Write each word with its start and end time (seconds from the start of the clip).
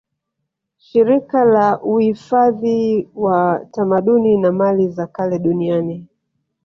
Shirika 0.77 1.45
la 1.45 1.81
uifadhi 1.83 3.09
wa 3.15 3.67
tamaduni 3.71 4.37
na 4.37 4.51
mali 4.51 4.87
za 4.87 5.07
kale 5.07 5.39
Duniani 5.39 6.07